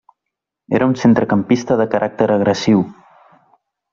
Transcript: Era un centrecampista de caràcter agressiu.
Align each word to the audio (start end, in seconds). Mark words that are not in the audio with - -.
Era 0.77 0.87
un 0.91 0.95
centrecampista 1.01 1.77
de 1.81 1.87
caràcter 1.93 2.29
agressiu. 2.37 2.83